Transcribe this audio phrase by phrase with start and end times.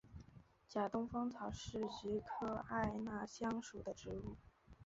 [0.67, 4.35] 假东风草是菊科艾纳香属的植物。